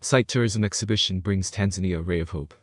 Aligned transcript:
Site 0.00 0.28
Tourism 0.28 0.62
Exhibition 0.62 1.18
brings 1.18 1.50
Tanzania 1.50 1.98
a 1.98 2.02
ray 2.02 2.20
of 2.20 2.30
hope. 2.30 2.54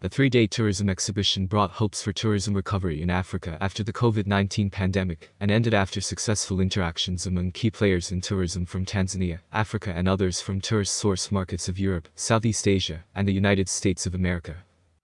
The 0.00 0.10
three-day 0.10 0.48
tourism 0.48 0.90
exhibition 0.90 1.46
brought 1.46 1.70
hopes 1.70 2.02
for 2.02 2.12
tourism 2.12 2.52
recovery 2.52 3.00
in 3.00 3.08
Africa 3.08 3.56
after 3.58 3.82
the 3.82 3.92
COVID-19 3.92 4.70
pandemic 4.70 5.32
and 5.40 5.50
ended 5.50 5.72
after 5.72 6.02
successful 6.02 6.60
interactions 6.60 7.26
among 7.26 7.52
key 7.52 7.70
players 7.70 8.12
in 8.12 8.20
tourism 8.20 8.66
from 8.66 8.84
Tanzania, 8.84 9.38
Africa 9.50 9.94
and 9.96 10.06
others 10.06 10.42
from 10.42 10.60
tourist 10.60 10.92
source 10.92 11.32
markets 11.32 11.70
of 11.70 11.78
Europe, 11.78 12.06
Southeast 12.16 12.68
Asia, 12.68 13.02
and 13.14 13.26
the 13.26 13.32
United 13.32 13.70
States 13.70 14.04
of 14.04 14.14
America. 14.14 14.56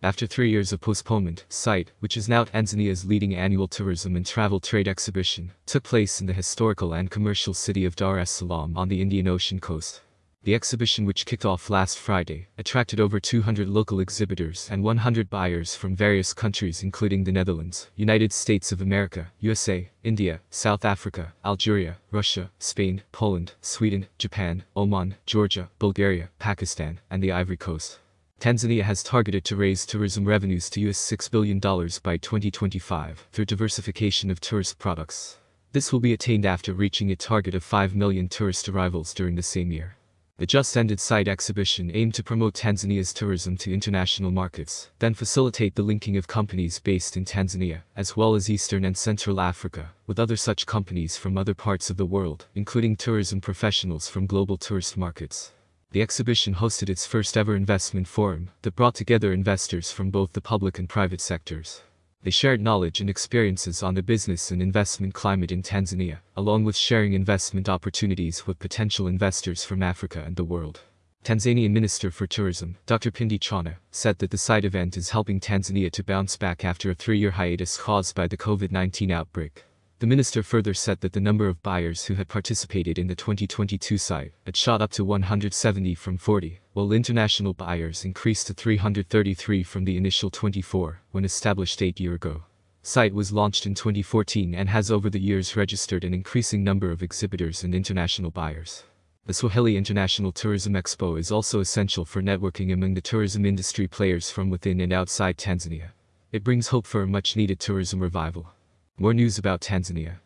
After 0.02 0.26
three 0.26 0.50
years 0.50 0.74
of 0.74 0.82
postponement, 0.82 1.46
SITE, 1.48 1.92
which 2.00 2.18
is 2.18 2.28
now 2.28 2.44
Tanzania's 2.44 3.06
leading 3.06 3.34
annual 3.34 3.68
tourism 3.68 4.16
and 4.16 4.26
travel 4.26 4.60
trade 4.60 4.86
exhibition, 4.86 5.52
took 5.64 5.82
place 5.82 6.20
in 6.20 6.26
the 6.26 6.34
historical 6.34 6.92
and 6.92 7.10
commercial 7.10 7.54
city 7.54 7.86
of 7.86 7.96
Dar 7.96 8.18
es 8.18 8.30
Salaam 8.30 8.76
on 8.76 8.88
the 8.88 9.00
Indian 9.00 9.26
Ocean 9.26 9.60
coast. 9.60 10.02
The 10.48 10.54
exhibition 10.54 11.04
which 11.04 11.26
kicked 11.26 11.44
off 11.44 11.68
last 11.68 11.98
Friday 11.98 12.46
attracted 12.56 13.00
over 13.00 13.20
200 13.20 13.68
local 13.68 14.00
exhibitors 14.00 14.66
and 14.72 14.82
100 14.82 15.28
buyers 15.28 15.74
from 15.74 15.94
various 15.94 16.32
countries 16.32 16.82
including 16.82 17.24
the 17.24 17.32
Netherlands, 17.32 17.90
United 17.96 18.32
States 18.32 18.72
of 18.72 18.80
America, 18.80 19.30
USA, 19.40 19.90
India, 20.02 20.40
South 20.48 20.86
Africa, 20.86 21.34
Algeria, 21.44 21.98
Russia, 22.10 22.50
Spain, 22.58 23.02
Poland, 23.12 23.52
Sweden, 23.60 24.06
Japan, 24.16 24.64
Oman, 24.74 25.16
Georgia, 25.26 25.68
Bulgaria, 25.78 26.30
Pakistan, 26.38 26.98
and 27.10 27.22
the 27.22 27.30
Ivory 27.30 27.58
Coast. 27.58 27.98
Tanzania 28.40 28.84
has 28.84 29.02
targeted 29.02 29.44
to 29.44 29.54
raise 29.54 29.84
tourism 29.84 30.24
revenues 30.24 30.70
to 30.70 30.80
US 30.88 30.98
$6 30.98 31.30
billion 31.30 31.58
by 31.58 32.16
2025 32.16 33.28
through 33.32 33.44
diversification 33.44 34.30
of 34.30 34.40
tourist 34.40 34.78
products. 34.78 35.36
This 35.72 35.92
will 35.92 36.00
be 36.00 36.14
attained 36.14 36.46
after 36.46 36.72
reaching 36.72 37.10
a 37.10 37.16
target 37.16 37.54
of 37.54 37.62
5 37.62 37.94
million 37.94 38.30
tourist 38.30 38.66
arrivals 38.70 39.12
during 39.12 39.34
the 39.34 39.42
same 39.42 39.70
year. 39.70 39.97
The 40.38 40.46
just-ended 40.46 41.00
site 41.00 41.26
exhibition 41.26 41.90
aimed 41.92 42.14
to 42.14 42.22
promote 42.22 42.54
Tanzania's 42.54 43.12
tourism 43.12 43.56
to 43.56 43.74
international 43.74 44.30
markets, 44.30 44.88
then 45.00 45.12
facilitate 45.12 45.74
the 45.74 45.82
linking 45.82 46.16
of 46.16 46.28
companies 46.28 46.78
based 46.78 47.16
in 47.16 47.24
Tanzania, 47.24 47.82
as 47.96 48.16
well 48.16 48.36
as 48.36 48.48
Eastern 48.48 48.84
and 48.84 48.96
Central 48.96 49.40
Africa, 49.40 49.90
with 50.06 50.20
other 50.20 50.36
such 50.36 50.64
companies 50.64 51.16
from 51.16 51.36
other 51.36 51.54
parts 51.54 51.90
of 51.90 51.96
the 51.96 52.06
world, 52.06 52.46
including 52.54 52.94
tourism 52.94 53.40
professionals 53.40 54.08
from 54.08 54.26
global 54.26 54.56
tourist 54.56 54.96
markets. 54.96 55.50
The 55.90 56.02
exhibition 56.02 56.54
hosted 56.54 56.88
its 56.88 57.04
first 57.04 57.36
ever 57.36 57.56
investment 57.56 58.06
forum 58.06 58.50
that 58.62 58.76
brought 58.76 58.94
together 58.94 59.32
investors 59.32 59.90
from 59.90 60.10
both 60.10 60.34
the 60.34 60.40
public 60.40 60.78
and 60.78 60.88
private 60.88 61.20
sectors. 61.20 61.82
They 62.22 62.30
shared 62.30 62.60
knowledge 62.60 63.00
and 63.00 63.08
experiences 63.08 63.82
on 63.82 63.94
the 63.94 64.02
business 64.02 64.50
and 64.50 64.60
investment 64.60 65.14
climate 65.14 65.52
in 65.52 65.62
Tanzania, 65.62 66.18
along 66.36 66.64
with 66.64 66.76
sharing 66.76 67.12
investment 67.12 67.68
opportunities 67.68 68.46
with 68.46 68.58
potential 68.58 69.06
investors 69.06 69.64
from 69.64 69.82
Africa 69.82 70.24
and 70.26 70.34
the 70.34 70.44
world. 70.44 70.80
Tanzanian 71.24 71.70
Minister 71.70 72.10
for 72.10 72.26
Tourism, 72.26 72.76
Dr. 72.86 73.10
Pindi 73.10 73.38
Chana, 73.38 73.76
said 73.90 74.18
that 74.18 74.30
the 74.30 74.38
SITE 74.38 74.64
event 74.64 74.96
is 74.96 75.10
helping 75.10 75.38
Tanzania 75.38 75.92
to 75.92 76.02
bounce 76.02 76.36
back 76.36 76.64
after 76.64 76.90
a 76.90 76.94
three-year 76.94 77.32
hiatus 77.32 77.76
caused 77.76 78.14
by 78.14 78.26
the 78.26 78.36
COVID-19 78.36 79.12
outbreak. 79.12 79.64
The 80.00 80.06
minister 80.06 80.44
further 80.44 80.74
said 80.74 81.00
that 81.00 81.12
the 81.12 81.20
number 81.20 81.48
of 81.48 81.60
buyers 81.64 82.04
who 82.04 82.14
had 82.14 82.28
participated 82.28 83.00
in 83.00 83.08
the 83.08 83.16
2022 83.16 83.98
site 83.98 84.32
had 84.46 84.56
shot 84.56 84.80
up 84.80 84.92
to 84.92 85.04
170 85.04 85.96
from 85.96 86.16
40, 86.16 86.60
while 86.72 86.92
international 86.92 87.52
buyers 87.52 88.04
increased 88.04 88.46
to 88.46 88.54
333 88.54 89.64
from 89.64 89.84
the 89.84 89.96
initial 89.96 90.30
24, 90.30 91.00
when 91.10 91.24
established 91.24 91.82
eight 91.82 91.98
year 91.98 92.14
ago. 92.14 92.44
Site 92.80 93.12
was 93.12 93.32
launched 93.32 93.66
in 93.66 93.74
2014 93.74 94.54
and 94.54 94.68
has 94.68 94.88
over 94.88 95.10
the 95.10 95.18
years 95.18 95.56
registered 95.56 96.04
an 96.04 96.14
increasing 96.14 96.62
number 96.62 96.92
of 96.92 97.02
exhibitors 97.02 97.64
and 97.64 97.74
international 97.74 98.30
buyers. 98.30 98.84
The 99.26 99.34
Swahili 99.34 99.76
International 99.76 100.30
Tourism 100.30 100.74
Expo 100.74 101.18
is 101.18 101.32
also 101.32 101.58
essential 101.58 102.04
for 102.04 102.22
networking 102.22 102.72
among 102.72 102.94
the 102.94 103.00
tourism 103.00 103.44
industry 103.44 103.88
players 103.88 104.30
from 104.30 104.48
within 104.48 104.80
and 104.80 104.92
outside 104.92 105.36
Tanzania. 105.36 105.90
It 106.30 106.44
brings 106.44 106.68
hope 106.68 106.86
for 106.86 107.02
a 107.02 107.06
much 107.08 107.34
needed 107.34 107.58
tourism 107.58 107.98
revival. 107.98 108.52
More 109.00 109.14
news 109.14 109.38
about 109.38 109.60
Tanzania. 109.60 110.16